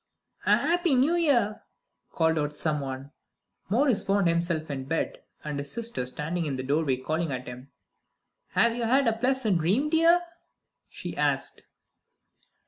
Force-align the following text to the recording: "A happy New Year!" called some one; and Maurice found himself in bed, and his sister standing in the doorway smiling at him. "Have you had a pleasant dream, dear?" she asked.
"A 0.47 0.57
happy 0.57 0.95
New 0.95 1.13
Year!" 1.13 1.61
called 2.11 2.55
some 2.55 2.79
one; 2.79 2.99
and 3.01 3.11
Maurice 3.69 4.03
found 4.03 4.27
himself 4.27 4.71
in 4.71 4.85
bed, 4.85 5.21
and 5.43 5.59
his 5.59 5.71
sister 5.71 6.07
standing 6.07 6.47
in 6.47 6.55
the 6.55 6.63
doorway 6.63 6.99
smiling 7.03 7.31
at 7.31 7.47
him. 7.47 7.69
"Have 8.53 8.75
you 8.75 8.85
had 8.85 9.05
a 9.05 9.13
pleasant 9.13 9.59
dream, 9.59 9.91
dear?" 9.91 10.19
she 10.89 11.15
asked. 11.15 11.61